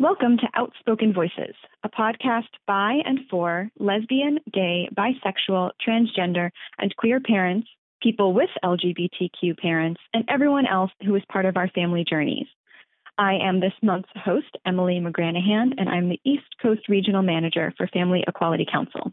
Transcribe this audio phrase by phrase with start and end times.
[0.00, 7.20] Welcome to Outspoken Voices, a podcast by and for lesbian, gay, bisexual, transgender, and queer
[7.20, 7.68] parents,
[8.02, 12.46] people with LGBTQ parents, and everyone else who is part of our family journeys.
[13.18, 17.86] I am this month's host, Emily McGranachan, and I'm the East Coast Regional Manager for
[17.88, 19.12] Family Equality Council.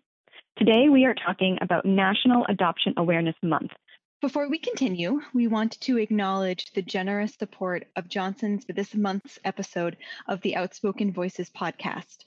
[0.58, 3.72] Today, we are talking about National Adoption Awareness Month,
[4.20, 9.38] before we continue, we want to acknowledge the generous support of Johnson's for this month's
[9.46, 9.96] episode
[10.28, 12.26] of the Outspoken Voices podcast.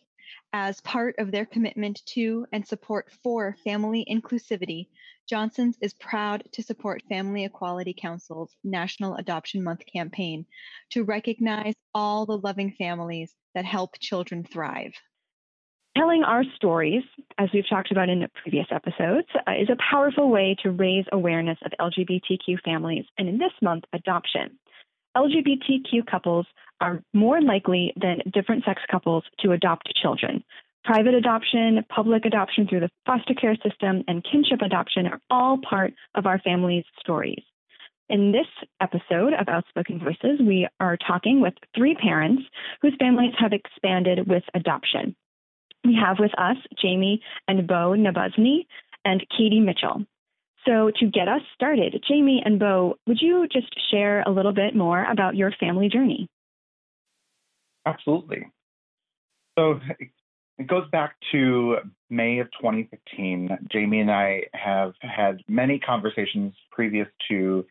[0.53, 4.87] As part of their commitment to and support for family inclusivity,
[5.29, 10.47] Johnson's is proud to support Family Equality Council's National Adoption Month campaign
[10.91, 14.95] to recognize all the loving families that help children thrive.
[15.97, 17.03] Telling our stories,
[17.39, 21.59] as we've talked about in previous episodes, uh, is a powerful way to raise awareness
[21.65, 24.57] of LGBTQ families, and in this month, adoption.
[25.17, 26.47] LGBTQ couples
[26.81, 30.45] are more likely than different sex couples to adopt children.
[30.85, 35.93] Private adoption, public adoption through the foster care system, and kinship adoption are all part
[36.15, 37.43] of our family's stories.
[38.09, 38.47] In this
[38.81, 42.43] episode of Outspoken Voices, we are talking with three parents
[42.81, 45.17] whose families have expanded with adoption.
[45.85, 48.67] We have with us Jamie and Bo Nabozny
[49.05, 50.05] and Katie Mitchell.
[50.67, 54.77] So, to get us started, Jamie and Bo, would you just share a little bit
[54.77, 56.29] more about your family journey?
[57.87, 58.47] Absolutely.
[59.59, 59.81] So,
[60.59, 61.77] it goes back to
[62.11, 63.69] May of 2015.
[63.73, 67.65] Jamie and I have had many conversations previous to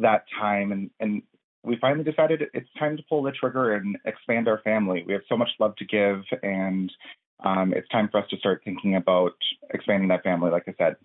[0.00, 1.22] that time, and, and
[1.62, 5.04] we finally decided it's time to pull the trigger and expand our family.
[5.06, 6.90] We have so much love to give, and
[7.42, 9.34] um, it's time for us to start thinking about
[9.72, 10.96] expanding that family, like I said.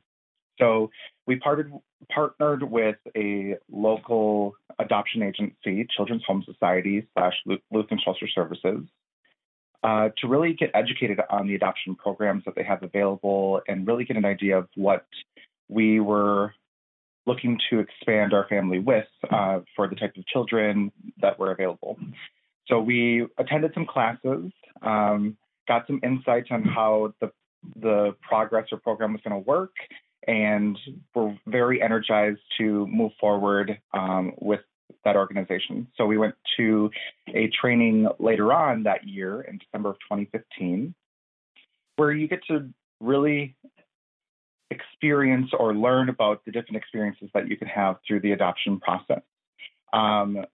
[0.60, 0.92] So
[1.26, 1.72] we partnered
[2.14, 7.34] partnered with a local adoption agency, Children's Home Society slash
[7.72, 8.86] Lutheran Social Services,
[9.84, 14.06] uh, to really get educated on the adoption programs that they have available and really
[14.06, 15.06] get an idea of what
[15.70, 16.54] we were
[17.26, 21.98] looking to expand our family with uh, for the type of children that were available.
[22.68, 24.52] So we attended some classes.
[24.82, 25.38] Um,
[25.70, 27.32] got some insights on how the
[27.82, 29.72] the progress or program was going to work,
[30.28, 30.78] and
[31.14, 34.62] we're very energized to move forward um, with
[35.06, 35.88] that organization.
[35.96, 36.90] So we went to
[37.34, 40.94] a training later on that year in December of 2015,
[41.98, 42.70] where you get to
[43.00, 43.56] really
[44.72, 49.22] experience or learn about the different experiences that you can have through the adoption process.
[49.94, 50.46] Um,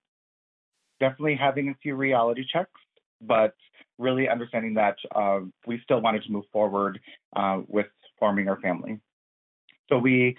[0.99, 2.79] definitely having a few reality checks,
[3.21, 3.55] but
[3.97, 6.99] really understanding that uh, we still wanted to move forward
[7.35, 7.87] uh, with
[8.19, 8.99] forming our family.
[9.89, 10.35] So we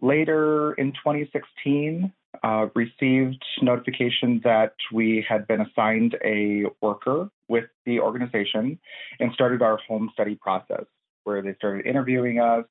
[0.00, 2.12] later in 2016
[2.42, 8.78] uh, received notification that we had been assigned a worker with the organization
[9.18, 10.84] and started our home study process
[11.24, 12.64] where they started interviewing us,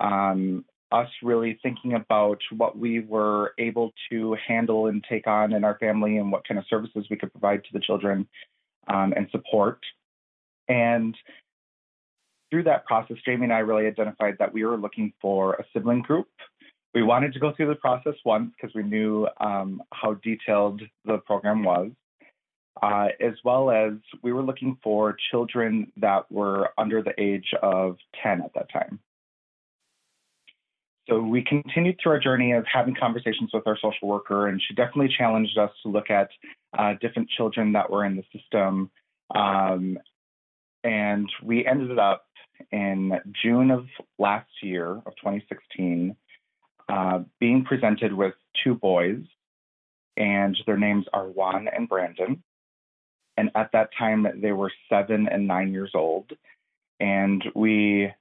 [0.00, 5.64] um, us really thinking about what we were able to handle and take on in
[5.64, 8.26] our family and what kind of services we could provide to the children
[8.88, 9.80] um, and support.
[10.68, 11.16] And
[12.50, 16.02] through that process, Jamie and I really identified that we were looking for a sibling
[16.02, 16.28] group.
[16.94, 21.18] We wanted to go through the process once because we knew um, how detailed the
[21.18, 21.90] program was,
[22.80, 27.96] uh, as well as we were looking for children that were under the age of
[28.22, 29.00] 10 at that time.
[31.08, 34.74] So we continued through our journey of having conversations with our social worker, and she
[34.74, 36.30] definitely challenged us to look at
[36.78, 38.90] uh, different children that were in the system.
[39.34, 39.98] Um,
[40.82, 42.26] and we ended up
[42.72, 43.86] in June of
[44.18, 46.16] last year, of 2016,
[46.88, 49.20] uh, being presented with two boys,
[50.16, 52.42] and their names are Juan and Brandon.
[53.36, 56.30] And at that time, they were seven and nine years old.
[57.00, 58.12] And we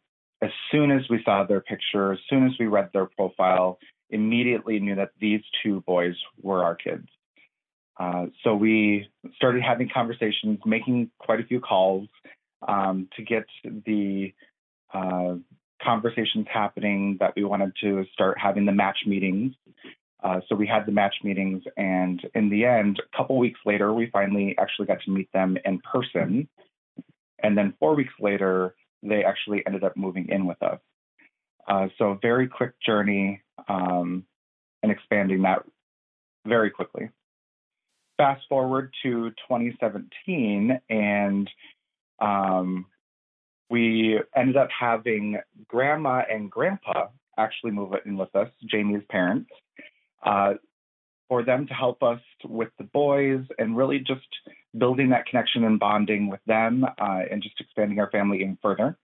[0.44, 4.80] as soon as we saw their picture, as soon as we read their profile, immediately
[4.80, 7.08] knew that these two boys were our kids.
[8.00, 12.08] Uh, so we started having conversations, making quite a few calls
[12.68, 13.46] um, to get
[13.86, 14.34] the
[14.94, 15.36] uh,
[15.82, 19.54] conversations happening that we wanted to start having the match meetings.
[20.24, 23.94] Uh, so we had the match meetings, and in the end, a couple weeks later,
[23.94, 26.48] we finally actually got to meet them in person.
[27.44, 28.74] And then four weeks later,
[29.04, 30.80] they actually ended up moving in with us.
[31.68, 34.26] Uh, so very quick journey um,
[34.82, 35.64] and expanding that
[36.46, 37.10] very quickly.
[38.18, 41.50] Fast forward to 2017, and
[42.20, 42.86] um,
[43.70, 47.08] we ended up having grandma and grandpa
[47.38, 49.50] actually move in with us, Jamie's parents,
[50.24, 50.54] uh,
[51.28, 54.28] for them to help us with the boys and really just
[54.78, 58.98] building that connection and bonding with them uh, and just expanding our family even further,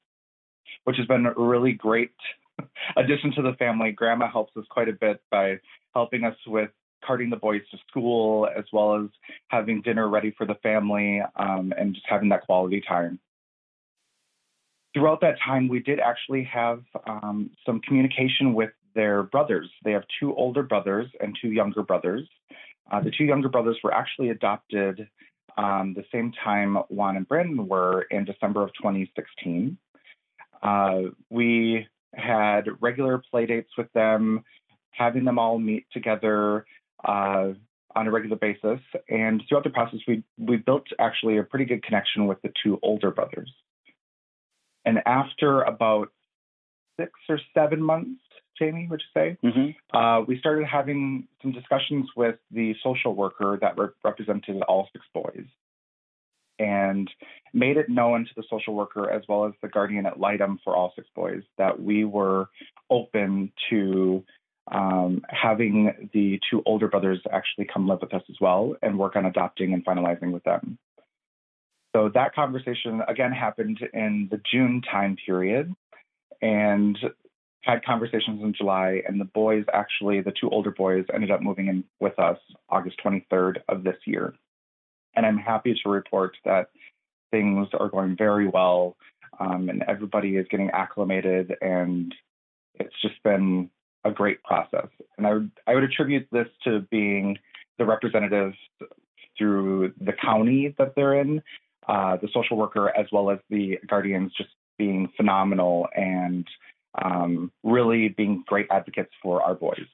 [0.83, 2.11] which has been a really great
[2.97, 3.91] addition to the family.
[3.91, 5.59] Grandma helps us quite a bit by
[5.93, 6.71] helping us with
[7.05, 9.09] carting the boys to school as well as
[9.47, 13.19] having dinner ready for the family um, and just having that quality time.
[14.93, 19.69] Throughout that time, we did actually have um, some communication with their brothers.
[19.83, 22.27] They have two older brothers and two younger brothers.
[22.91, 25.07] Uh, the two younger brothers were actually adopted
[25.57, 29.77] um, the same time Juan and Brandon were in December of 2016.
[30.61, 34.43] Uh, we had regular play dates with them,
[34.91, 36.65] having them all meet together
[37.05, 37.49] uh,
[37.95, 38.79] on a regular basis.
[39.09, 42.79] And throughout the process, we we built actually a pretty good connection with the two
[42.81, 43.51] older brothers.
[44.85, 46.09] And after about
[46.99, 48.21] six or seven months,
[48.59, 49.37] Jamie, would you say?
[49.43, 49.97] Mm-hmm.
[49.97, 55.05] Uh, we started having some discussions with the social worker that re- represented all six
[55.13, 55.45] boys
[56.59, 57.09] and
[57.53, 60.75] made it known to the social worker as well as the guardian ad litem for
[60.75, 62.49] all six boys that we were
[62.89, 64.23] open to
[64.71, 69.15] um, having the two older brothers actually come live with us as well and work
[69.15, 70.77] on adopting and finalizing with them.
[71.95, 75.73] So that conversation again happened in the June time period
[76.41, 76.97] and
[77.61, 79.01] had conversations in July.
[79.07, 82.37] And the boys actually, the two older boys, ended up moving in with us
[82.69, 84.33] August 23rd of this year.
[85.15, 86.69] And I'm happy to report that
[87.31, 88.95] things are going very well
[89.39, 92.13] um, and everybody is getting acclimated and
[92.75, 93.69] it's just been
[94.05, 94.87] a great process.
[95.17, 97.37] And I would, I would attribute this to being
[97.77, 98.55] the representatives
[99.37, 101.41] through the county that they're in,
[101.87, 106.47] uh, the social worker, as well as the guardians just being phenomenal and
[107.03, 109.85] um, really being great advocates for our boys.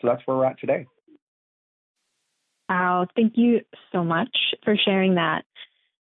[0.00, 0.86] So that's where we're at today.
[2.68, 3.60] Wow, thank you
[3.92, 5.44] so much for sharing that.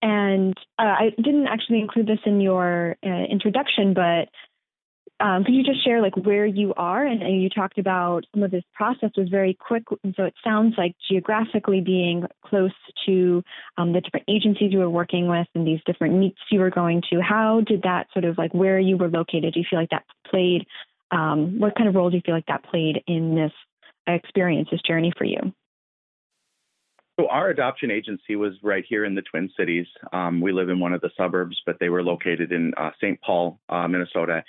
[0.02, 4.30] And uh, I didn't actually include this in your uh, introduction, but
[5.20, 7.06] um, could you just share like where you are?
[7.06, 10.34] And, and, you talked about some of this process was very quick, and so it
[10.44, 12.72] sounds like geographically being close
[13.06, 13.44] to
[13.78, 17.02] um, the different agencies you were working with and these different meets you were going
[17.12, 17.22] to.
[17.22, 19.54] How did that sort of like where you were located?
[19.54, 20.66] Do you feel like that played?
[21.12, 23.52] Um, what kind of role do you feel like that played in this
[24.08, 25.54] experience, this journey for you?
[27.20, 29.86] So our adoption agency was right here in the Twin Cities.
[30.14, 33.20] Um, we live in one of the suburbs, but they were located in uh, St.
[33.20, 34.42] Paul, uh, Minnesota.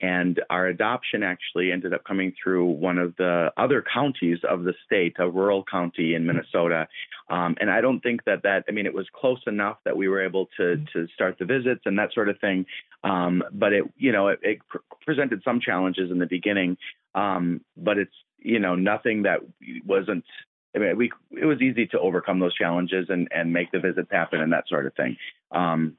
[0.00, 4.72] And our adoption actually ended up coming through one of the other counties of the
[4.86, 6.86] state, a rural county in Minnesota.
[7.28, 10.06] Um, and I don't think that that, I mean, it was close enough that we
[10.06, 12.66] were able to to start the visits and that sort of thing.
[13.02, 16.76] Um, but it, you know, it, it pr- presented some challenges in the beginning.
[17.16, 19.40] Um, but it's, you know, nothing that
[19.84, 20.24] wasn't
[20.74, 24.08] I mean, we it was easy to overcome those challenges and and make the visits
[24.10, 25.16] happen and that sort of thing.
[25.50, 25.96] Um,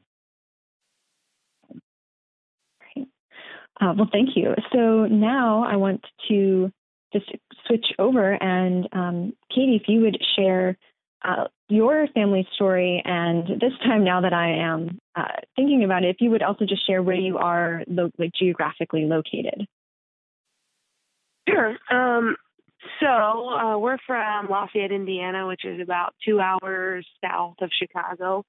[3.81, 4.53] uh, well, thank you.
[4.71, 6.71] So now I want to
[7.11, 7.31] just
[7.67, 10.77] switch over and um, Katie, if you would share
[11.23, 15.23] uh, your family story, and this time now that I am uh,
[15.55, 19.05] thinking about it, if you would also just share where you are lo- like geographically
[19.05, 19.65] located.
[21.47, 21.77] Sure.
[21.89, 22.35] Um,
[23.00, 28.45] so uh, we're from Lafayette, Indiana, which is about two hours south of Chicago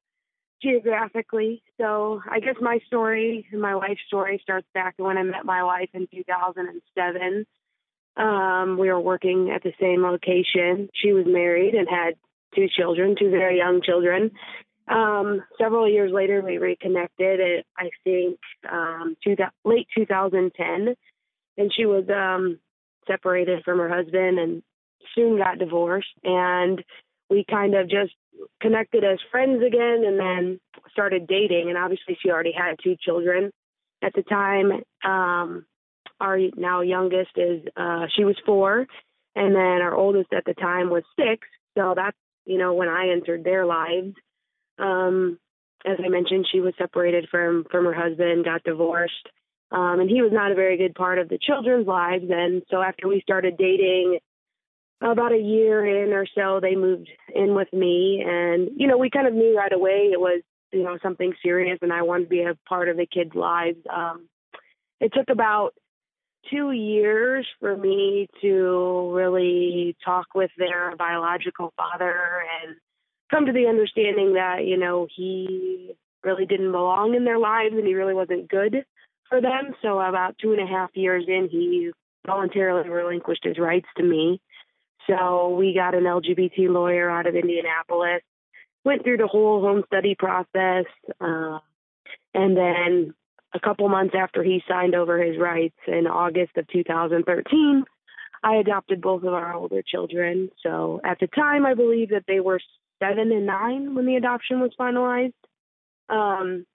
[0.62, 1.62] geographically.
[1.78, 5.90] So I guess my story, my wife's story, starts back when I met my wife
[5.92, 7.46] in 2007.
[8.16, 10.88] Um, we were working at the same location.
[10.94, 12.14] She was married and had
[12.54, 14.30] two children, two very young children.
[14.86, 17.40] Um, several years later, we reconnected.
[17.40, 18.38] At, I think
[18.70, 19.16] um,
[19.64, 20.94] late 2010,
[21.56, 22.58] and she was um,
[23.06, 24.62] separated from her husband and
[25.14, 26.08] soon got divorced.
[26.22, 26.82] And
[27.30, 28.12] we kind of just
[28.60, 30.60] connected as friends again and then
[30.92, 31.68] started dating.
[31.68, 33.50] And obviously, she already had two children
[34.02, 34.72] at the time.
[35.04, 35.66] Um,
[36.20, 38.86] our now youngest is, uh, she was four.
[39.36, 41.46] And then our oldest at the time was six.
[41.76, 44.14] So that's, you know, when I entered their lives.
[44.78, 45.38] Um,
[45.84, 49.28] as I mentioned, she was separated from from her husband, got divorced,
[49.70, 52.26] um, and he was not a very good part of the children's lives.
[52.28, 54.18] And so after we started dating,
[55.00, 58.24] about a year in or so, they moved in with me.
[58.26, 60.42] And, you know, we kind of knew right away it was,
[60.72, 63.78] you know, something serious and I wanted to be a part of the kids' lives.
[63.92, 64.28] Um,
[65.00, 65.74] it took about
[66.50, 72.76] two years for me to really talk with their biological father and
[73.30, 77.86] come to the understanding that, you know, he really didn't belong in their lives and
[77.86, 78.84] he really wasn't good
[79.28, 79.74] for them.
[79.82, 81.90] So about two and a half years in, he
[82.26, 84.40] voluntarily relinquished his rights to me.
[85.06, 88.22] So we got an LGBT lawyer out of Indianapolis.
[88.84, 90.86] went through the whole home study process.
[91.20, 91.58] Uh,
[92.34, 93.14] and then
[93.54, 97.84] a couple months after he signed over his rights in August of 2013,
[98.42, 100.50] I adopted both of our older children.
[100.62, 102.60] So at the time, I believe that they were
[102.98, 105.32] seven and nine when the adoption was finalized.
[106.10, 106.66] Um,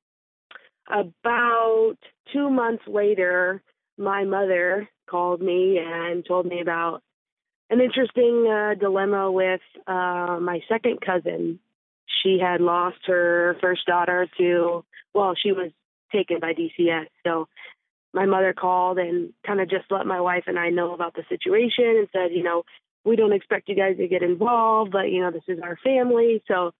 [0.89, 1.96] about
[2.34, 3.62] two months later,
[3.98, 7.01] my mother called me and told me about
[7.69, 11.60] an interesting uh, dilemma with uh, my second cousin.
[12.24, 15.72] She had lost her first daughter to, well, she was
[16.12, 17.05] taken by DCS.
[17.25, 17.48] So
[18.13, 21.24] my mother called and kind of just let my wife and I know about the
[21.29, 22.63] situation and said, you know,
[23.05, 26.43] we don't expect you guys to get involved, but you know, this is our family.
[26.48, 26.72] So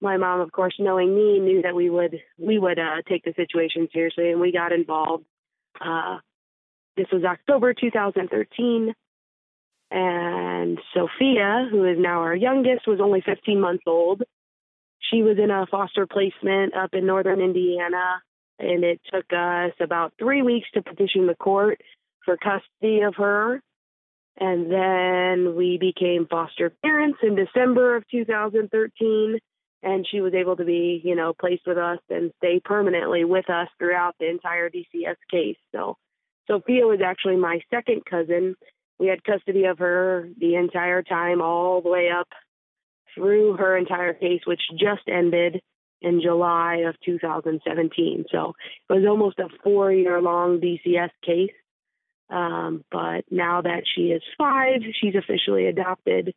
[0.00, 3.32] my mom, of course, knowing me, knew that we would we would uh, take the
[3.36, 5.24] situation seriously, and we got involved.
[5.80, 6.18] Uh,
[6.96, 8.94] this was October 2013,
[9.90, 14.22] and Sophia, who is now our youngest, was only 15 months old.
[15.10, 18.22] She was in a foster placement up in northern Indiana,
[18.58, 21.80] and it took us about three weeks to petition the court
[22.24, 23.60] for custody of her.
[24.36, 29.38] And then we became foster parents in December of 2013
[29.84, 33.48] and she was able to be, you know, placed with us and stay permanently with
[33.50, 35.58] us throughout the entire DCS case.
[35.72, 35.96] So
[36.48, 38.56] Sophia was actually my second cousin.
[38.98, 42.28] We had custody of her the entire time, all the way up
[43.14, 45.60] through her entire case, which just ended
[46.00, 48.24] in July of 2017.
[48.30, 48.54] So
[48.88, 51.50] it was almost a four year long DCS case.
[52.30, 56.34] Um, but now that she is five, she's officially adopted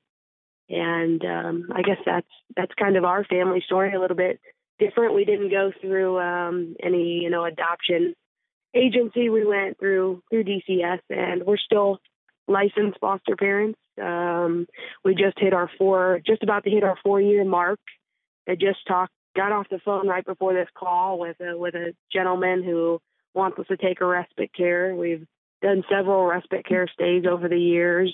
[0.70, 4.40] and um, I guess that's that's kind of our family story a little bit
[4.80, 5.16] different.
[5.16, 8.14] We didn't go through um, any you know adoption
[8.76, 9.30] agency.
[9.30, 12.00] We went through through DCS, and we're still
[12.48, 13.80] licensed foster parents.
[14.02, 14.68] Um,
[15.04, 17.80] we just hit our four, just about to hit our four year mark.
[18.48, 21.94] I just talked, got off the phone right before this call with a with a
[22.12, 23.00] gentleman who
[23.34, 24.96] wants us to take a respite care.
[24.96, 25.26] We've
[25.62, 28.14] done several respite care stays over the years,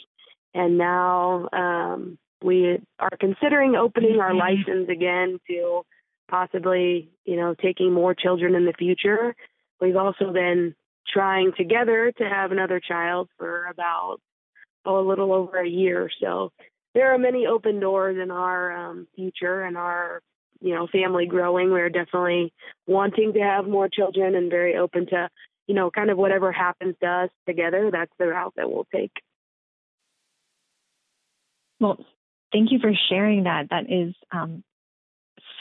[0.53, 4.39] and now um, we are considering opening our mm-hmm.
[4.39, 5.83] license again to
[6.29, 9.35] possibly, you know, taking more children in the future.
[9.79, 10.75] We've also been
[11.07, 14.17] trying together to have another child for about
[14.85, 16.09] oh, a little over a year.
[16.21, 16.51] So
[16.93, 20.21] there are many open doors in our um, future and our
[20.59, 21.71] you know family growing.
[21.71, 22.53] We're definitely
[22.87, 25.29] wanting to have more children and very open to
[25.67, 27.89] you know kind of whatever happens to us together.
[27.91, 29.11] That's the route that we'll take.
[31.79, 32.05] Well,
[32.53, 33.67] thank you for sharing that.
[33.71, 34.63] That is um,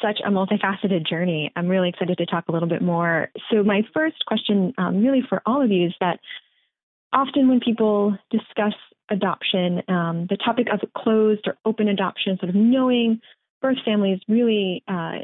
[0.01, 1.51] such a multifaceted journey.
[1.57, 3.31] I'm really excited to talk a little bit more.
[3.51, 6.21] So, my first question, um, really for all of you, is that
[7.13, 8.75] often when people discuss
[9.11, 13.21] adoption, um, the topic of closed or open adoption, sort of knowing
[13.61, 15.19] birth families, really uh,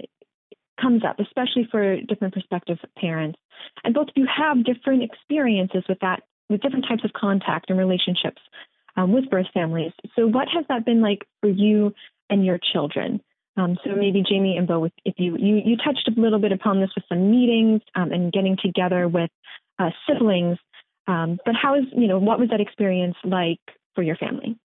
[0.80, 3.38] comes up, especially for different prospective parents.
[3.84, 7.78] And both of you have different experiences with that, with different types of contact and
[7.78, 8.40] relationships
[8.98, 9.92] um, with birth families.
[10.16, 11.94] So, what has that been like for you
[12.28, 13.20] and your children?
[13.56, 16.80] Um, so maybe Jamie and Bo, if you, you you touched a little bit upon
[16.80, 19.30] this with some meetings um, and getting together with
[19.78, 20.58] uh, siblings,
[21.08, 23.60] um, but how is you know what was that experience like
[23.94, 24.56] for your family?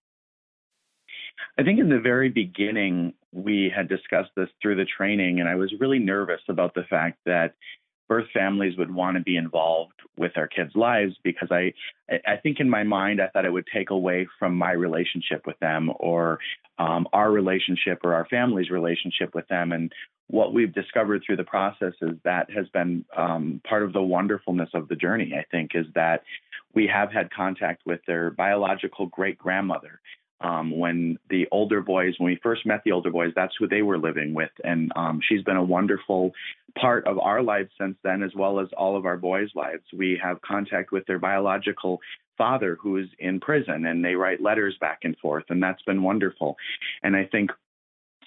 [1.57, 5.55] I think in the very beginning we had discussed this through the training, and I
[5.55, 7.55] was really nervous about the fact that
[8.07, 11.73] birth families would want to be involved with our kids' lives because I
[12.27, 15.57] I think in my mind I thought it would take away from my relationship with
[15.59, 16.39] them or
[16.77, 19.71] um, our relationship or our family's relationship with them.
[19.71, 19.91] And
[20.27, 24.69] what we've discovered through the process is that has been um, part of the wonderfulness
[24.73, 25.33] of the journey.
[25.37, 26.23] I think is that
[26.73, 29.99] we have had contact with their biological great grandmother
[30.43, 33.81] um, when the older boys, when we first met the older boys, that's who they
[33.81, 34.51] were living with.
[34.63, 36.31] And um, she's been a wonderful
[36.79, 39.83] part of our lives since then, as well as all of our boys' lives.
[39.93, 41.99] We have contact with their biological
[42.37, 46.03] father who is in prison, and they write letters back and forth, and that's been
[46.03, 46.57] wonderful.
[47.03, 47.51] And I think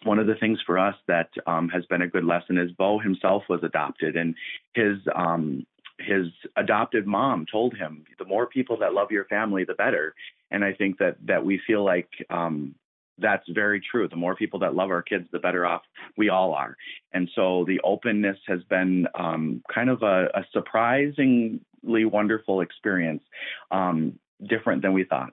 [0.04, 2.98] one of the things for us that um, has been a good lesson is Bo
[2.98, 4.34] himself was adopted, and
[4.74, 5.66] his um,
[5.98, 6.26] his
[6.56, 10.14] adopted mom told him, "The more people that love your family, the better."
[10.50, 12.74] And I think that that we feel like um,
[13.18, 14.08] that's very true.
[14.08, 15.82] The more people that love our kids, the better off
[16.16, 16.76] we all are.
[17.12, 21.60] And so the openness has been um, kind of a, a, surprisingly
[22.04, 23.22] wonderful experience,
[23.70, 25.32] um, different than we thought.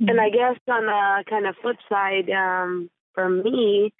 [0.00, 3.94] And I guess on the kind of flip side, um, for me,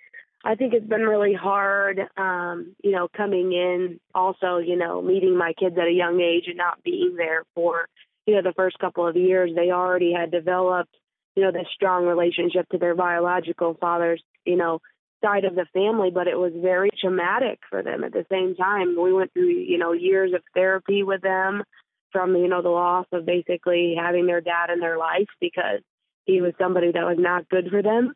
[0.45, 5.37] I think it's been really hard, um, you know, coming in also, you know, meeting
[5.37, 7.89] my kids at a young age and not being there for,
[8.27, 9.51] you know, the first couple of years.
[9.55, 10.95] They already had developed
[11.37, 14.81] you know, this strong relationship to their biological father's, you know,
[15.25, 18.95] side of the family, but it was very traumatic for them at the same time.
[19.01, 21.65] We went through, you know, years of therapy with them
[22.13, 25.81] from, you know, the loss of basically having their dad in their life because
[26.25, 28.13] he was somebody that was not good for them.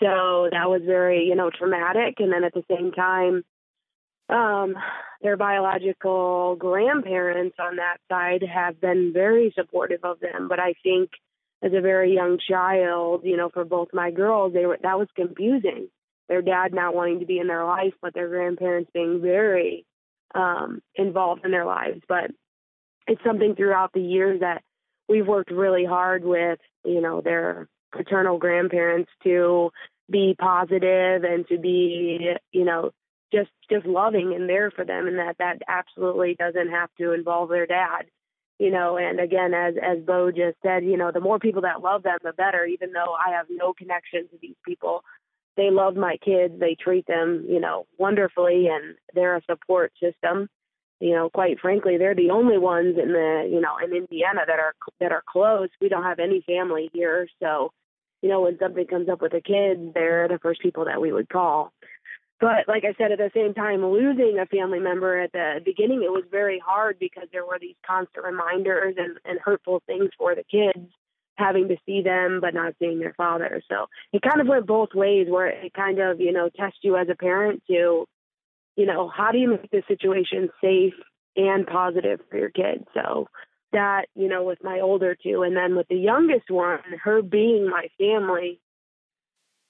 [0.00, 2.16] So that was very, you know, traumatic.
[2.18, 3.44] And then at the same time,
[4.28, 4.74] um,
[5.22, 10.48] their biological grandparents on that side have been very supportive of them.
[10.48, 11.10] But I think
[11.62, 15.08] as a very young child, you know, for both my girls, they were that was
[15.16, 15.88] confusing.
[16.28, 19.86] Their dad not wanting to be in their life, but their grandparents being very
[20.34, 22.02] um, involved in their lives.
[22.08, 22.32] But
[23.06, 24.62] it's something throughout the years that
[25.08, 29.70] we've worked really hard with, you know, their paternal grandparents to
[30.10, 32.90] be positive and to be, you know,
[33.32, 37.48] just just loving and there for them and that that absolutely doesn't have to involve
[37.48, 38.04] their dad
[38.58, 41.82] you know and again as as bo just said you know the more people that
[41.82, 45.02] love them the better even though i have no connection to these people.
[45.56, 46.52] They love my kids.
[46.60, 50.48] They treat them you know wonderfully and they're a support system
[51.00, 54.58] you know quite frankly they're the only ones in the you know in indiana that
[54.58, 55.68] are that are close.
[55.80, 57.28] We don't have any family here.
[57.42, 57.72] So
[58.22, 61.12] you know when something comes up with the kids they're the first people that we
[61.12, 61.72] would call.
[62.38, 66.02] But like I said, at the same time, losing a family member at the beginning,
[66.02, 70.34] it was very hard because there were these constant reminders and, and hurtful things for
[70.34, 70.86] the kids
[71.38, 73.62] having to see them but not seeing their father.
[73.70, 76.96] So it kind of went both ways where it kind of, you know, tests you
[76.96, 78.06] as a parent to,
[78.76, 80.94] you know, how do you make the situation safe
[81.36, 82.84] and positive for your kids?
[82.94, 83.28] So
[83.72, 87.68] that, you know, with my older two and then with the youngest one, her being
[87.68, 88.60] my family,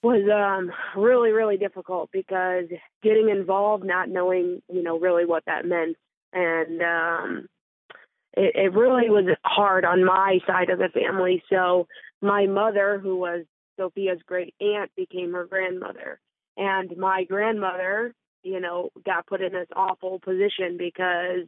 [0.02, 0.70] was um
[1.00, 2.66] really really difficult because
[3.02, 5.96] getting involved not knowing you know really what that meant
[6.32, 7.48] and um
[8.34, 11.88] it, it really was hard on my side of the family so
[12.22, 13.44] my mother who was
[13.76, 16.20] sophia's great aunt became her grandmother
[16.56, 18.14] and my grandmother
[18.46, 21.46] you know got put in this awful position because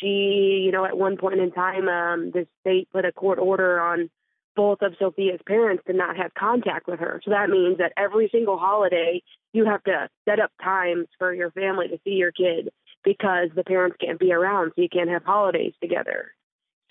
[0.00, 3.80] she you know at one point in time um the state put a court order
[3.80, 4.10] on
[4.56, 7.20] both of Sophia's parents did not have contact with her.
[7.24, 9.20] So that means that every single holiday
[9.52, 12.70] you have to set up times for your family to see your kid
[13.04, 16.32] because the parents can't be around, so you can't have holidays together.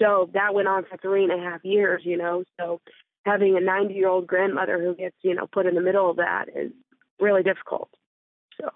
[0.02, 2.44] So that went on for three and a half years, you know.
[2.60, 2.82] So
[3.26, 6.18] having a 90 year old grandmother who gets, you know, put in the middle of
[6.18, 6.72] that is
[7.20, 7.90] really difficult.
[8.60, 8.70] So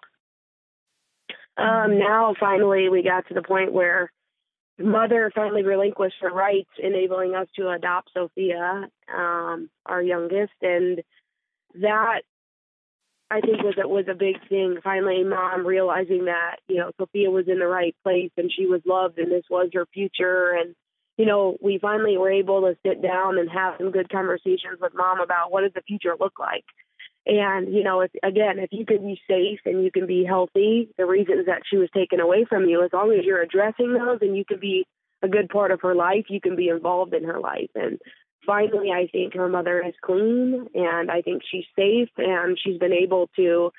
[1.57, 4.11] um, now finally we got to the point where
[4.79, 11.01] mother finally relinquished her rights, enabling us to adopt Sophia, um, our youngest, and
[11.81, 12.21] that
[13.29, 14.77] I think was it was a big thing.
[14.83, 18.81] Finally, mom realizing that you know Sophia was in the right place and she was
[18.85, 20.75] loved and this was her future, and
[21.17, 24.93] you know we finally were able to sit down and have some good conversations with
[24.95, 26.65] mom about what does the future look like.
[27.27, 30.89] And, you know, if, again, if you can be safe and you can be healthy,
[30.97, 34.19] the reasons that she was taken away from you, as long as you're addressing those
[34.21, 34.85] and you can be
[35.21, 37.69] a good part of her life, you can be involved in her life.
[37.75, 37.99] And
[38.45, 42.93] finally, I think her mother is clean and I think she's safe and she's been
[42.93, 43.71] able to,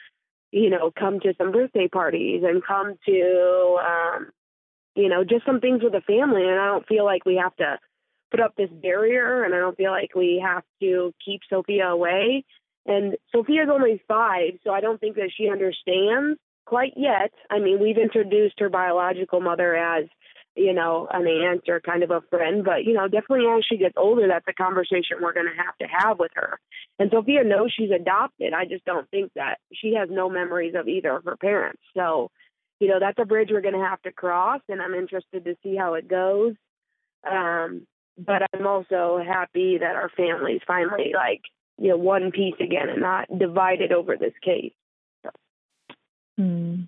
[0.53, 4.31] you know, come to some birthday parties and come to, um,
[4.95, 6.43] you know, just some things with the family.
[6.43, 7.79] And I don't feel like we have to
[8.31, 12.45] put up this barrier and I don't feel like we have to keep Sophia away
[12.89, 17.33] and Sophia's only five, so I don't think that she understands quite yet.
[17.51, 20.07] I mean, we've introduced her biological mother as,
[20.57, 23.77] you know, an aunt or kind of a friend, but, you know, definitely as she
[23.77, 26.59] gets older, that's a conversation we're going to have to have with her.
[26.99, 28.55] And Sophia knows she's adopted.
[28.55, 31.83] I just don't think that she has no memories of either of her parents.
[31.95, 32.31] So,
[32.81, 35.57] you know, that's a bridge we're going to have to cross, and I'm interested to
[35.63, 36.55] see how it goes.
[37.31, 41.43] Um, but I'm also happy that our family's finally like
[41.79, 44.73] you know one piece again and not divided over this case.
[46.37, 46.83] Hmm.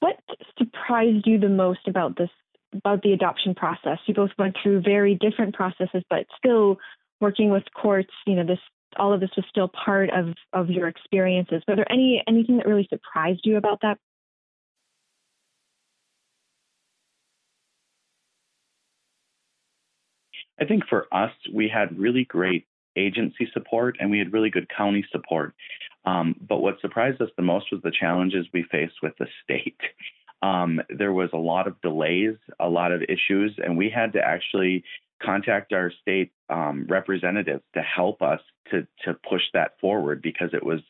[0.00, 0.16] What
[0.58, 2.30] surprised you the most about this
[2.74, 3.98] about the adoption process?
[4.06, 6.78] You both went through very different processes, but still
[7.20, 8.12] working with courts.
[8.26, 8.58] You know, this
[8.98, 11.62] all of this was still part of of your experiences.
[11.66, 13.98] Were there any anything that really surprised you about that
[20.60, 22.66] I think for us, we had really great
[22.96, 25.54] agency support and we had really good county support.
[26.04, 29.80] Um, but what surprised us the most was the challenges we faced with the state.
[30.42, 34.20] Um, there was a lot of delays, a lot of issues, and we had to
[34.20, 34.84] actually
[35.22, 38.40] contact our state um, representatives to help us
[38.70, 40.80] to to push that forward because it was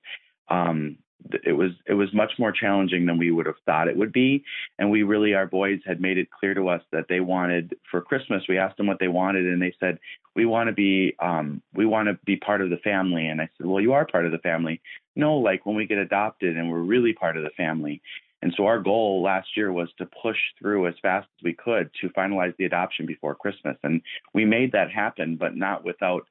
[0.49, 0.99] um,
[1.45, 4.45] it was it was much more challenging than we would have thought it would be.
[4.79, 8.01] And we really our boys had made it clear to us that they wanted for
[8.01, 9.99] christmas we asked them what they wanted and they said
[10.35, 13.27] we want to be um we want to be part of the family.
[13.27, 14.81] And i said well you are part of the family.
[15.15, 18.03] No like when we get adopted and we're really part of the family.
[18.43, 21.91] And so our goal last year was to push through as fast as we could
[22.01, 23.77] to finalize the adoption before christmas.
[23.83, 24.03] And
[24.35, 26.27] we made that happen but not without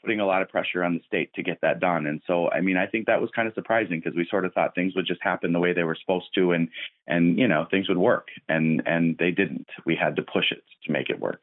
[0.00, 2.06] putting a lot of pressure on the state to get that done.
[2.06, 4.52] And so, I mean, I think that was kind of surprising because we sort of
[4.52, 6.68] thought things would just happen the way they were supposed to, and
[7.06, 9.66] and you know things would work, and and they didn't.
[9.84, 11.42] We had to push it to make it work.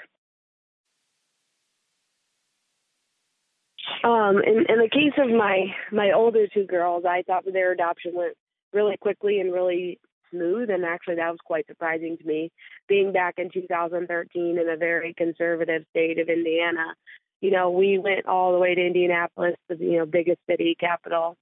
[4.03, 8.11] Um, in, in the case of my my older two girls, I thought their adoption
[8.13, 8.35] went
[8.73, 9.99] really quickly and really
[10.31, 12.51] smooth, and actually that was quite surprising to me.
[12.87, 16.93] Being back in 2013 in a very conservative state of Indiana,
[17.41, 21.35] you know, we went all the way to Indianapolis, the you know biggest city capital,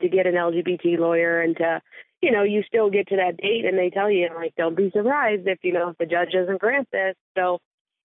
[0.00, 1.80] to get an LGBT lawyer and to,
[2.20, 4.90] you know, you still get to that date and they tell you like, don't be
[4.94, 7.14] surprised if you know if the judge doesn't grant this.
[7.36, 7.58] So,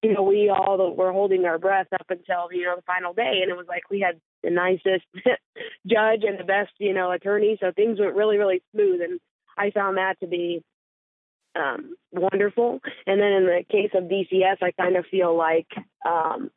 [0.03, 3.39] you know, we all were holding our breath up until you know the final day,
[3.41, 5.05] and it was like we had the nicest
[5.87, 9.19] judge and the best you know attorney, so things went really really smooth, and
[9.57, 10.63] I found that to be
[11.55, 12.79] um wonderful.
[13.07, 15.67] And then in the case of DCS, I kind of feel like
[16.05, 16.51] um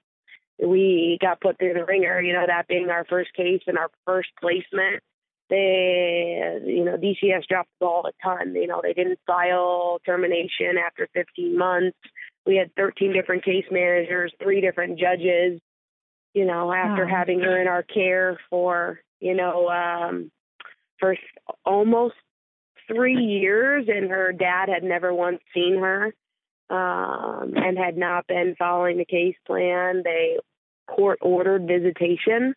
[0.62, 3.90] we got put through the ringer, you know, that being our first case and our
[4.06, 5.02] first placement.
[5.48, 8.54] They, you know, DCS dropped the ball a ton.
[8.54, 11.98] You know, they didn't file termination after 15 months.
[12.46, 15.60] We had 13 different case managers, three different judges,
[16.34, 17.10] you know, after wow.
[17.10, 20.30] having her in our care for, you know, um,
[21.00, 21.16] for
[21.64, 22.14] almost
[22.86, 26.14] three years and her dad had never once seen her
[26.70, 30.02] um, and had not been following the case plan.
[30.04, 30.38] They
[30.88, 32.54] court ordered visitation.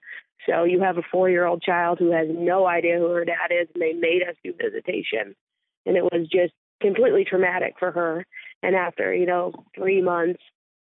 [0.47, 3.51] So you have a four year old child who has no idea who her dad
[3.51, 5.35] is, and they made us do visitation.
[5.85, 8.25] And it was just completely traumatic for her.
[8.61, 10.41] And after, you know, three months,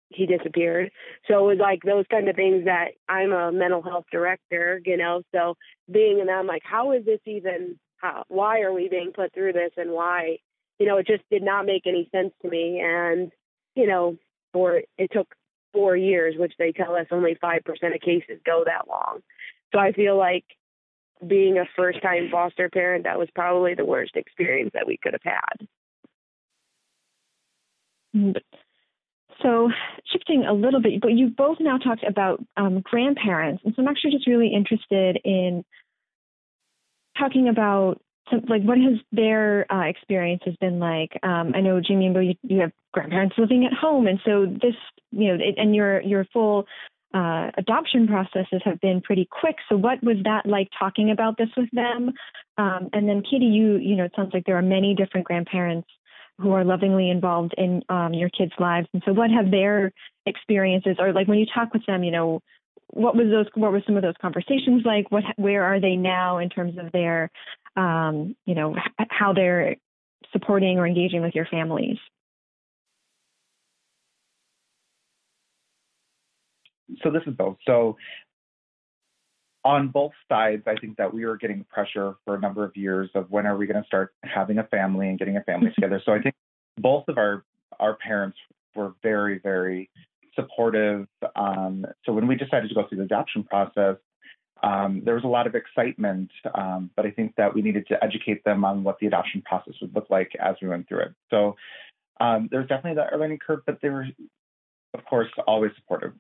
[0.09, 0.91] he disappeared.
[1.27, 4.97] So it was like those kind of things that I'm a mental health director, you
[4.97, 5.57] know, so
[5.91, 9.33] being in that, I'm like, how is this even, how, why are we being put
[9.33, 10.39] through this and why,
[10.79, 12.81] you know, it just did not make any sense to me.
[12.85, 13.33] And,
[13.75, 14.17] you know,
[14.53, 15.35] for it took
[15.75, 19.21] four years, which they tell us only 5% of cases go that long.
[19.73, 20.45] So I feel like
[21.27, 25.13] being a first time foster parent, that was probably the worst experience that we could
[25.13, 25.67] have had.
[29.43, 29.71] So,
[30.13, 33.63] shifting a little bit, but you both now talked about um, grandparents.
[33.65, 35.65] And so, I'm actually just really interested in
[37.19, 41.19] talking about so, like what has their uh, experience has been like?
[41.23, 44.47] Um, I know Jamie and Bo, you, you, have grandparents living at home, and so
[44.47, 44.75] this,
[45.11, 46.67] you know, it, and your your full
[47.13, 49.57] uh, adoption processes have been pretty quick.
[49.69, 52.13] So, what was that like talking about this with them?
[52.57, 55.89] Um, and then, Katie, you you know, it sounds like there are many different grandparents
[56.39, 59.93] who are lovingly involved in um, your kids' lives, and so what have their
[60.27, 62.41] experiences, or like when you talk with them, you know,
[62.95, 66.39] what was those what were some of those conversations like what where are they now
[66.39, 67.31] in terms of their
[67.77, 68.77] um, you know,
[69.11, 69.77] how they're
[70.33, 71.99] supporting or engaging with your families.
[77.03, 77.57] So this is both.
[77.67, 77.97] So
[79.65, 83.11] on both sides, I think that we were getting pressure for a number of years
[83.15, 86.01] of when are we going to start having a family and getting a family together.
[86.05, 86.35] So I think
[86.79, 87.45] both of our
[87.81, 88.37] our parents
[88.77, 89.91] were very very
[90.35, 91.07] supportive.
[91.37, 93.97] Um, so when we decided to go through the adoption process,
[94.63, 98.03] um, there was a lot of excitement, um, but I think that we needed to
[98.03, 101.15] educate them on what the adoption process would look like as we went through it.
[101.31, 101.57] So
[102.21, 104.07] um, there's definitely that learning curve, but they were,
[104.95, 106.13] of course, always supportive.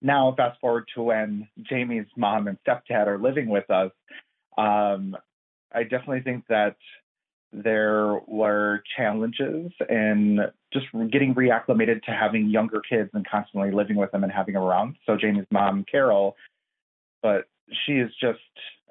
[0.00, 3.90] Now, fast forward to when Jamie's mom and stepdad are living with us,
[4.58, 5.16] um,
[5.72, 6.76] I definitely think that
[7.52, 10.40] there were challenges in
[10.72, 14.62] just getting reacclimated to having younger kids and constantly living with them and having them
[14.62, 14.96] around.
[15.06, 16.36] So Jamie's mom, Carol,
[17.22, 17.44] but
[17.84, 18.40] she is just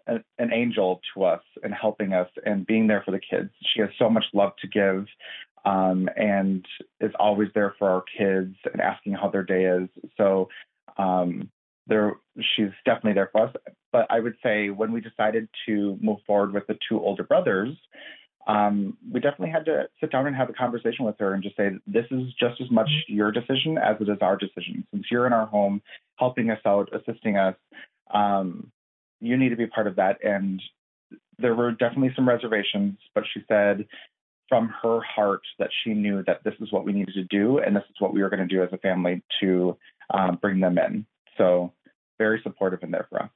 [0.07, 3.49] a, an angel to us and helping us and being there for the kids.
[3.73, 5.05] She has so much love to give
[5.65, 6.65] um, and
[6.99, 9.89] is always there for our kids and asking how their day is.
[10.17, 10.49] So
[10.97, 11.49] um,
[11.87, 12.13] there,
[12.55, 13.55] she's definitely there for us.
[13.91, 17.75] But I would say when we decided to move forward with the two older brothers,
[18.47, 21.55] um, we definitely had to sit down and have a conversation with her and just
[21.55, 24.85] say, this is just as much your decision as it is our decision.
[24.91, 25.81] Since you're in our home,
[26.17, 27.55] helping us out, assisting us,
[28.13, 28.71] um,
[29.19, 30.23] you need to be part of that.
[30.23, 30.61] And
[31.37, 33.85] there were definitely some reservations, but she said
[34.49, 37.75] from her heart that she knew that this is what we needed to do and
[37.75, 39.77] this is what we were going to do as a family to
[40.13, 41.05] um, bring them in.
[41.37, 41.71] So
[42.17, 43.29] very supportive and there for us.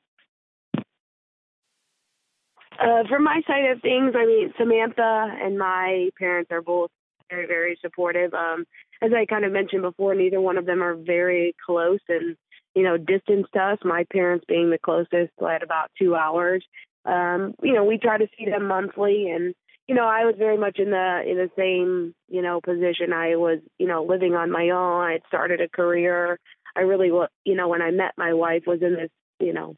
[2.79, 6.91] Uh, from my side of things, I mean, Samantha and my parents are both
[7.29, 8.33] very, very supportive.
[8.33, 8.65] Um,
[9.01, 12.35] as I kind of mentioned before, neither one of them are very close and,
[12.75, 13.77] you know, distance to us.
[13.83, 16.63] My parents being the closest at about two hours.
[17.05, 19.53] Um, you know, we try to see them monthly and,
[19.87, 23.13] you know, I was very much in the in the same, you know, position.
[23.13, 25.03] I was, you know, living on my own.
[25.03, 26.39] I had started a career.
[26.75, 27.11] I really,
[27.43, 29.75] you know, when I met my wife, was in this, you know,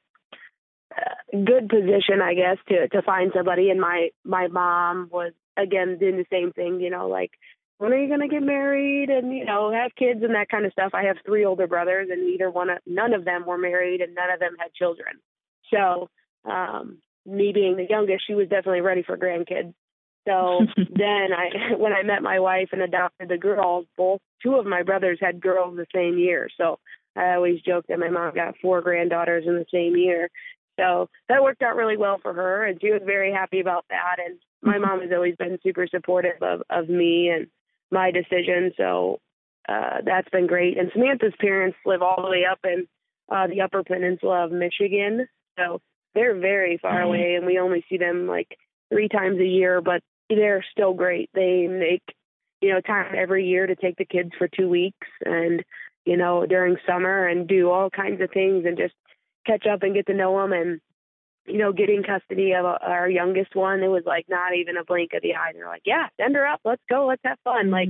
[1.32, 3.70] good position, I guess, to to find somebody.
[3.70, 6.80] And my my mom was again doing the same thing.
[6.80, 7.32] You know, like
[7.78, 10.66] when are you going to get married and you know have kids and that kind
[10.66, 10.92] of stuff.
[10.94, 14.16] I have three older brothers, and neither one of none of them were married, and
[14.16, 15.16] none of them had children.
[15.74, 16.10] So
[16.50, 19.74] um me being the youngest, she was definitely ready for grandkids.
[20.28, 24.66] So then I when I met my wife and adopted the girls, both two of
[24.66, 26.50] my brothers had girls the same year.
[26.58, 26.80] So
[27.16, 30.30] I always joke that my mom got four granddaughters in the same year.
[30.80, 34.18] So that worked out really well for her and she was very happy about that
[34.24, 34.82] and my mm-hmm.
[34.82, 37.48] mom has always been super supportive of, of me and
[37.92, 38.72] my decision.
[38.78, 39.20] So
[39.68, 40.78] uh that's been great.
[40.78, 42.88] And Samantha's parents live all the way up in
[43.32, 45.28] uh the upper peninsula of Michigan.
[45.58, 45.82] So
[46.14, 47.08] they're very far mm-hmm.
[47.08, 48.58] away and we only see them like
[48.90, 51.30] three times a year, but they're still great.
[51.34, 52.04] They make,
[52.62, 55.64] you know, time every year to take the kids for two weeks and,
[56.06, 58.94] you know, during summer and do all kinds of things and just
[59.48, 60.52] catch up and get to know them.
[60.52, 60.82] And,
[61.46, 65.14] you know, getting custody of our youngest one, it was like not even a blink
[65.14, 65.54] of the eye.
[65.54, 66.60] They're like, yeah, send her up.
[66.66, 67.08] Let's go.
[67.08, 67.68] Let's have fun.
[67.68, 67.72] Mm-hmm.
[67.72, 67.90] Like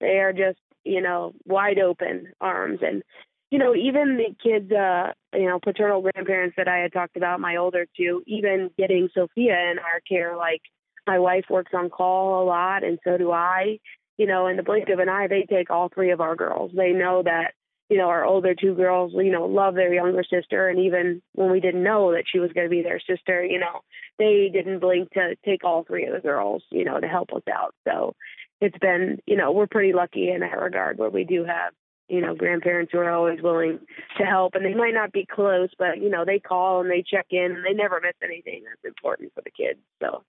[0.00, 2.80] they are just, you know, wide open arms.
[2.82, 3.02] And,
[3.50, 7.40] you know, even the kids, uh, you know, paternal grandparents that I had talked about,
[7.40, 10.62] my older two, even getting Sophia in our care, like,
[11.06, 13.78] my wife works on call a lot, and so do I.
[14.18, 16.72] You know, in the blink of an eye, they take all three of our girls.
[16.74, 17.54] They know that,
[17.88, 20.68] you know, our older two girls, you know, love their younger sister.
[20.68, 23.60] And even when we didn't know that she was going to be their sister, you
[23.60, 23.80] know,
[24.18, 27.42] they didn't blink to take all three of the girls, you know, to help us
[27.52, 27.74] out.
[27.86, 28.14] So
[28.60, 31.72] it's been, you know, we're pretty lucky in that regard where we do have,
[32.08, 33.78] you know, grandparents who are always willing
[34.18, 34.54] to help.
[34.54, 37.52] And they might not be close, but, you know, they call and they check in
[37.52, 39.78] and they never miss anything that's important for the kids.
[40.02, 40.24] So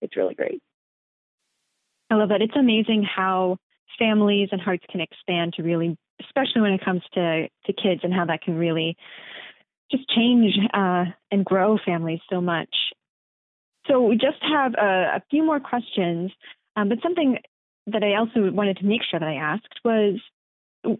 [0.00, 0.62] it's really great.
[2.10, 2.42] I love that.
[2.42, 3.58] It's amazing how
[3.98, 8.12] families and hearts can expand to really, especially when it comes to to kids, and
[8.12, 8.96] how that can really
[9.90, 12.74] just change uh, and grow families so much.
[13.86, 16.32] So we just have a, a few more questions,
[16.76, 17.38] um, but something
[17.86, 20.20] that I also wanted to make sure that I asked was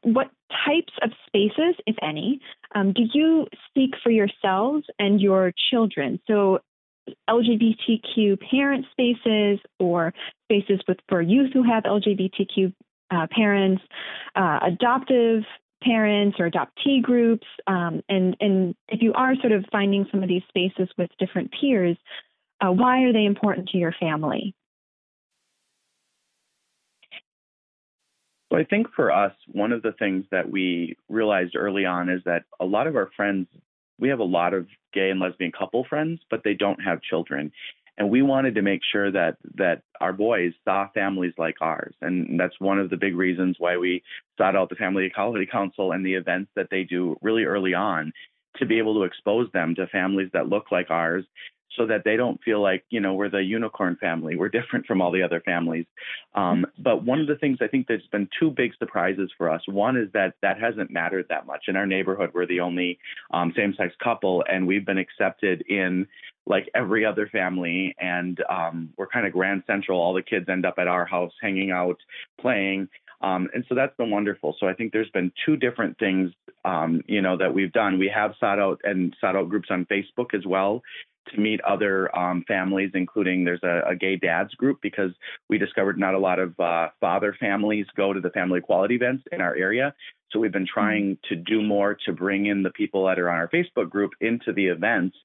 [0.03, 0.31] what
[0.67, 2.41] types of spaces, if any,
[2.75, 6.21] um, do you seek for yourselves and your children?
[6.27, 6.61] So
[7.29, 12.73] LGBTQ parent spaces or spaces with for youth who have LGBTQ
[13.11, 13.83] uh, parents,
[14.35, 15.43] uh, adoptive
[15.83, 20.29] parents or adoptee groups, um, and and if you are sort of finding some of
[20.29, 21.97] these spaces with different peers,
[22.61, 24.55] uh, why are they important to your family?
[28.51, 32.23] So I think for us, one of the things that we realized early on is
[32.25, 33.49] that a lot of our friends
[33.99, 37.53] we have a lot of gay and lesbian couple friends, but they don't have children.
[37.97, 41.95] And we wanted to make sure that that our boys saw families like ours.
[42.01, 44.03] And that's one of the big reasons why we
[44.37, 48.13] sought out the Family Equality Council and the events that they do really early on
[48.57, 51.25] to be able to expose them to families that look like ours
[51.77, 54.37] so that they don't feel like you know we're the unicorn family.
[54.37, 55.87] We're different from all the other families.
[56.35, 59.63] Um, but one of the things i think that's been two big surprises for us
[59.69, 61.65] one is that that hasn't mattered that much.
[61.69, 62.99] In our neighborhood we're the only
[63.33, 66.07] um, same-sex couple and we've been accepted in
[66.47, 67.95] like every other family.
[67.99, 70.01] And um, we're kind of grand central.
[70.01, 71.97] All the kids end up at our house hanging out
[72.41, 72.89] playing.
[73.21, 74.55] Um, and so that's been wonderful.
[74.61, 76.33] So I think there's been two different things,
[76.65, 77.99] um, you know, that we've done.
[77.99, 80.83] We have sought out and sought out groups on Facebook as well
[81.33, 85.11] to meet other um, families, including there's a, a, gay dads group because
[85.49, 89.25] we discovered not a lot of uh, father families go to the family equality events
[89.33, 89.95] in our area.
[90.31, 91.35] So we've been trying mm-hmm.
[91.35, 94.53] to do more to bring in the people that are on our Facebook group into
[94.53, 95.17] the events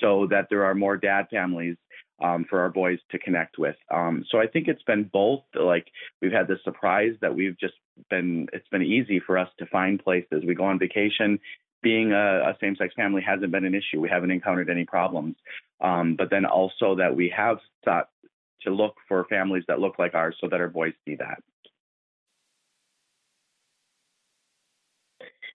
[0.00, 1.76] so that there are more dad families
[2.22, 3.76] um, for our boys to connect with.
[3.90, 5.42] Um, so I think it's been both.
[5.54, 5.88] Like
[6.20, 7.74] we've had the surprise that we've just
[8.10, 8.48] been.
[8.52, 10.44] It's been easy for us to find places.
[10.46, 11.40] We go on vacation
[11.82, 14.00] being a, a same-sex family hasn't been an issue.
[14.00, 15.36] We haven't encountered any problems.
[15.80, 18.08] Um, but then also that we have sought
[18.62, 21.42] to look for families that look like ours so that our boys see that.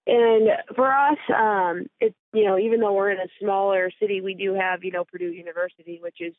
[0.05, 4.35] And for us, um, it's you know even though we're in a smaller city, we
[4.35, 6.33] do have you know Purdue University, which is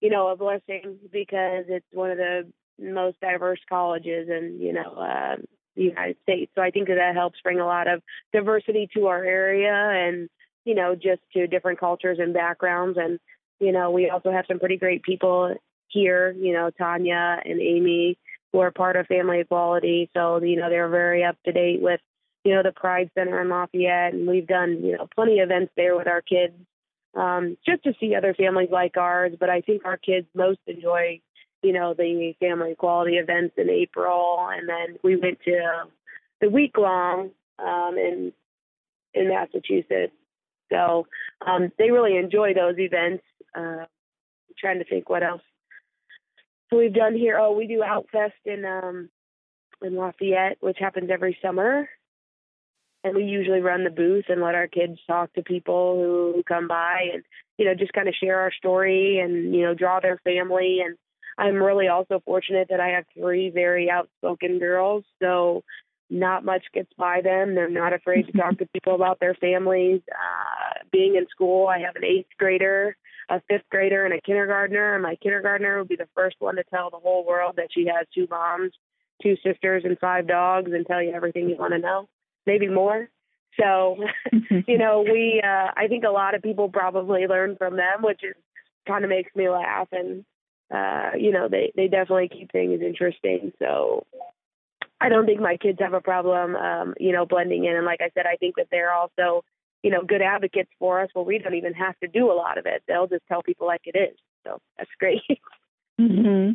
[0.00, 4.92] you know a blessing because it's one of the most diverse colleges, and you know
[4.94, 5.36] uh,
[5.76, 6.52] the United States.
[6.54, 10.28] So I think that that helps bring a lot of diversity to our area and,
[10.64, 12.98] you know, just to different cultures and backgrounds.
[13.00, 13.18] And,
[13.60, 15.54] you know, we also have some pretty great people
[15.88, 18.18] here, you know, Tanya and Amy,
[18.52, 20.10] who are part of Family Equality.
[20.14, 22.00] So, you know, they're very up to date with,
[22.44, 24.14] you know, the Pride Center in Lafayette.
[24.14, 26.54] And we've done, you know, plenty of events there with our kids
[27.14, 29.32] um, just to see other families like ours.
[29.38, 31.20] But I think our kids most enjoy,
[31.62, 34.48] you know, the family equality events in April.
[34.50, 35.84] And then we went to
[36.40, 38.32] the week long um, in
[39.14, 40.12] in Massachusetts.
[40.70, 41.06] So
[41.46, 43.24] um, they really enjoy those events.
[43.54, 43.84] Uh,
[44.58, 45.42] trying to think what else
[46.70, 47.38] we've done here.
[47.38, 49.08] Oh, we do Outfest in um,
[49.82, 51.88] in Lafayette, which happens every summer
[53.04, 56.68] and we usually run the booth and let our kids talk to people who come
[56.68, 57.22] by and
[57.58, 60.96] you know just kind of share our story and you know draw their family and
[61.38, 65.62] i'm really also fortunate that i have three very outspoken girls so
[66.10, 70.00] not much gets by them they're not afraid to talk to people about their families
[70.10, 72.96] uh being in school i have an eighth grader
[73.30, 76.64] a fifth grader and a kindergartner and my kindergartner will be the first one to
[76.64, 78.72] tell the whole world that she has two moms
[79.22, 82.08] two sisters and five dogs and tell you everything you want to know
[82.46, 83.08] maybe more.
[83.60, 83.96] So,
[84.66, 88.22] you know, we, uh, I think a lot of people probably learn from them, which
[88.22, 88.34] is
[88.86, 89.88] kind of makes me laugh.
[89.92, 90.24] And,
[90.72, 93.52] uh, you know, they, they definitely keep things interesting.
[93.58, 94.06] So
[95.00, 97.76] I don't think my kids have a problem, um, you know, blending in.
[97.76, 99.44] And like I said, I think that they're also,
[99.82, 102.56] you know, good advocates for us where we don't even have to do a lot
[102.56, 102.82] of it.
[102.86, 104.16] They'll just tell people like it is.
[104.44, 105.20] So that's great.
[106.00, 106.52] mm-hmm.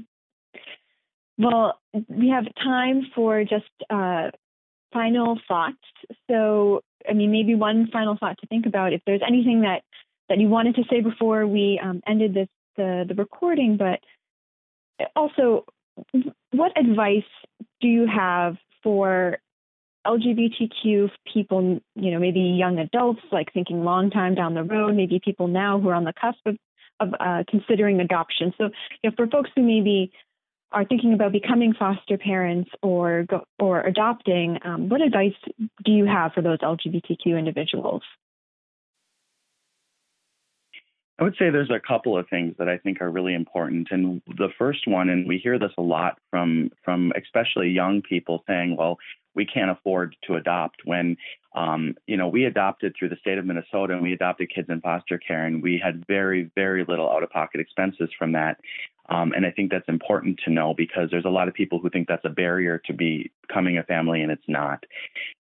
[1.38, 4.32] Well, we have time for just uh,
[4.92, 5.76] final thoughts.
[6.30, 8.94] So, I mean, maybe one final thought to think about.
[8.94, 9.84] If there's anything that
[10.30, 14.00] that you wanted to say before we um, ended this the the recording, but
[15.16, 15.66] also,
[16.52, 17.24] what advice
[17.82, 19.38] do you have for
[20.06, 21.80] LGBTQ people?
[21.96, 24.96] You know, maybe young adults, like thinking long time down the road.
[24.96, 26.58] Maybe people now who are on the cusp of
[27.00, 28.54] of uh, considering adoption.
[28.58, 28.66] So,
[29.04, 30.12] you know, for folks who maybe
[30.72, 35.36] are thinking about becoming foster parents or go, or adopting, um, what advice
[35.86, 38.02] do you have for those LGBTQ individuals?
[41.20, 43.88] I would say there's a couple of things that I think are really important.
[43.90, 48.44] And the first one, and we hear this a lot from from especially young people
[48.48, 49.00] saying, well,
[49.38, 51.16] we can't afford to adopt when
[51.56, 54.82] um, you know we adopted through the state of minnesota and we adopted kids in
[54.82, 58.60] foster care and we had very very little out of pocket expenses from that
[59.10, 61.90] um, and i think that's important to know because there's a lot of people who
[61.90, 64.84] think that's a barrier to be becoming a family and it's not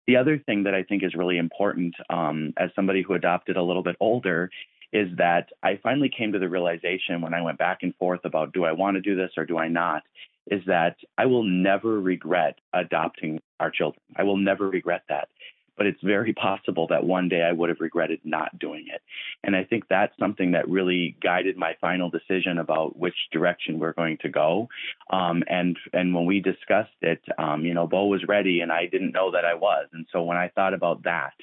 [0.07, 3.63] the other thing that i think is really important um, as somebody who adopted a
[3.63, 4.51] little bit older
[4.93, 8.53] is that I finally came to the realization when I went back and forth about
[8.53, 10.03] do I want to do this or do I not,
[10.51, 14.03] is that I will never regret adopting our children.
[14.17, 15.29] I will never regret that.
[15.77, 19.03] But it's very possible that one day I would have regretted not doing it.
[19.45, 23.93] And I think that's something that really guided my final decision about which direction we're
[23.93, 24.69] going to go.
[25.11, 28.87] Um, and and when we discussed it, um, you know, Bo was ready, and I
[28.87, 29.87] didn't know that I was.
[29.93, 31.35] And so when I thought about that,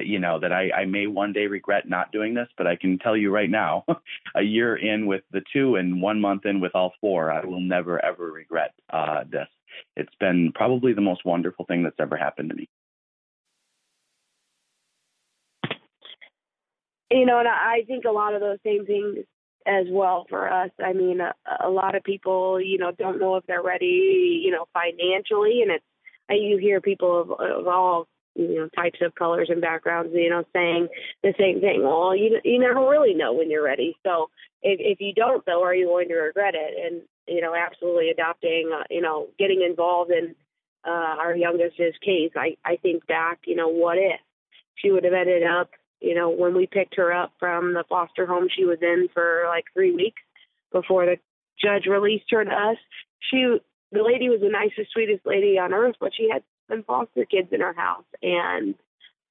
[0.00, 2.98] you know that I, I may one day regret not doing this, but I can
[2.98, 3.84] tell you right now,
[4.34, 7.60] a year in with the two and one month in with all four, I will
[7.60, 9.48] never ever regret uh, this.
[9.96, 12.68] It's been probably the most wonderful thing that's ever happened to me.
[17.10, 19.18] You know, and I think a lot of those same things
[19.66, 20.70] as well for us.
[20.82, 24.50] I mean, a, a lot of people, you know, don't know if they're ready, you
[24.50, 25.84] know, financially, and it's
[26.30, 30.44] you hear people of, of all you know types of colors and backgrounds you know
[30.52, 30.88] saying
[31.22, 31.82] the same thing.
[31.82, 33.96] Well you you never really know when you're ready.
[34.04, 34.30] So
[34.62, 36.74] if if you don't though are you going to regret it?
[36.84, 40.34] And you know absolutely adopting uh, you know getting involved in
[40.84, 44.20] uh our youngest's case i i think back you know what if
[44.74, 48.26] she would have ended up you know when we picked her up from the foster
[48.26, 50.22] home she was in for like three weeks
[50.72, 51.16] before the
[51.62, 52.78] judge released her to us
[53.30, 53.56] she
[53.92, 56.42] the lady was the nicest sweetest lady on earth but she had
[56.72, 58.74] some foster kids in her house and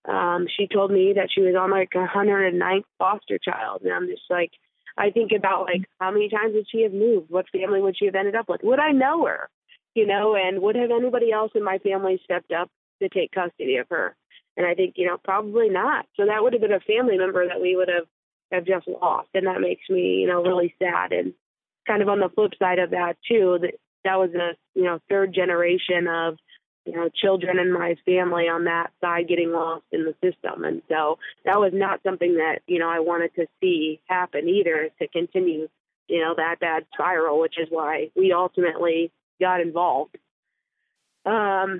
[0.07, 3.81] um she told me that she was on like a hundred and ninth foster child
[3.83, 4.51] and I'm just like
[4.97, 7.29] I think about like how many times would she have moved?
[7.29, 8.61] What family would she have ended up with?
[8.63, 9.49] Would I know her?
[9.95, 12.69] You know, and would have anybody else in my family stepped up
[13.01, 14.15] to take custody of her?
[14.57, 16.05] And I think, you know, probably not.
[16.15, 18.07] So that would have been a family member that we would have
[18.51, 19.29] have just lost.
[19.33, 21.13] And that makes me, you know, really sad.
[21.13, 21.33] And
[21.87, 23.73] kind of on the flip side of that too, that
[24.03, 26.37] that was a, you know, third generation of
[26.85, 30.63] you know, children and my family on that side getting lost in the system.
[30.63, 34.89] And so that was not something that, you know, I wanted to see happen either
[34.99, 35.69] to continue,
[36.07, 40.17] you know, that bad spiral, which is why we ultimately got involved.
[41.25, 41.79] Um,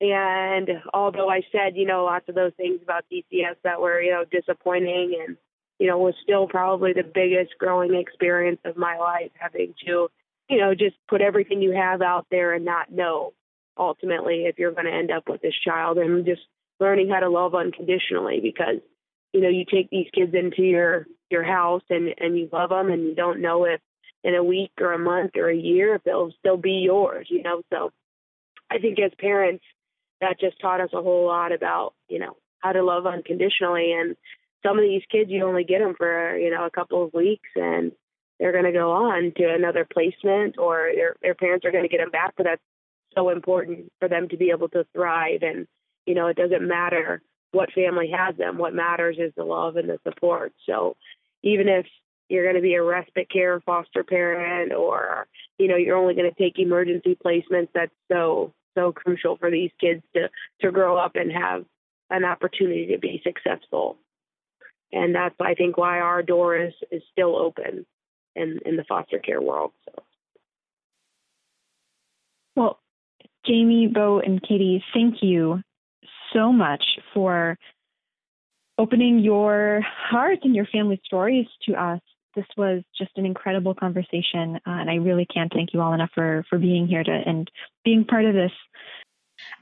[0.00, 4.10] and although I said, you know, lots of those things about DCS that were, you
[4.10, 5.38] know, disappointing and,
[5.78, 10.08] you know, was still probably the biggest growing experience of my life, having to,
[10.50, 13.32] you know, just put everything you have out there and not know
[13.78, 16.42] ultimately if you're going to end up with this child and just
[16.80, 18.76] learning how to love unconditionally because
[19.32, 22.90] you know you take these kids into your your house and and you love them
[22.90, 23.80] and you don't know if
[24.22, 27.42] in a week or a month or a year if they'll still be yours you
[27.42, 27.62] know?
[27.70, 27.90] So
[28.70, 29.64] i think as parents
[30.20, 34.16] that just taught us a whole lot about you know how to love unconditionally and
[34.64, 37.48] some of these kids you only get them for you know a couple of weeks
[37.56, 37.92] and
[38.40, 41.88] they're going to go on to another placement or their their parents are going to
[41.88, 42.62] get them back but that's
[43.14, 45.42] so important for them to be able to thrive.
[45.42, 45.66] And
[46.06, 48.58] you know it doesn't matter what family has them.
[48.58, 50.52] What matters is the love and the support.
[50.66, 50.96] So
[51.42, 51.86] even if
[52.28, 55.26] you're going to be a respite care foster parent or
[55.58, 59.70] you know you're only going to take emergency placements that's so so crucial for these
[59.80, 60.28] kids to
[60.60, 61.64] to grow up and have
[62.10, 63.96] an opportunity to be successful.
[64.92, 67.86] And that's i think why our door is is still open
[68.34, 70.02] in in the foster care world so.
[72.56, 72.78] Well
[73.46, 75.60] jamie bo and katie thank you
[76.32, 77.56] so much for
[78.78, 79.80] opening your
[80.10, 82.00] heart and your family stories to us
[82.34, 86.10] this was just an incredible conversation, uh, and I really can't thank you all enough
[86.14, 87.50] for for being here to and
[87.84, 88.52] being part of this.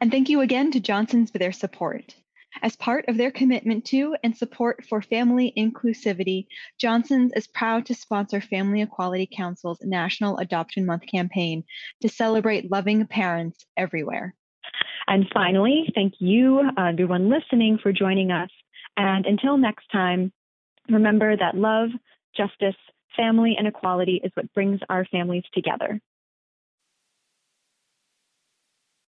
[0.01, 2.15] And thank you again to Johnsons for their support.
[2.61, 6.47] As part of their commitment to and support for family inclusivity,
[6.79, 11.65] Johnson's is proud to sponsor Family Equality Council's National Adoption Month campaign
[12.03, 14.35] to celebrate loving parents everywhere.
[15.07, 18.51] And finally, thank you, everyone listening, for joining us.
[18.97, 20.33] And until next time,
[20.89, 21.89] remember that love,
[22.37, 22.77] justice,
[23.17, 26.01] family, and equality is what brings our families together.